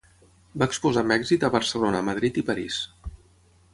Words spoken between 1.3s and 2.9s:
a Barcelona, Madrid i París.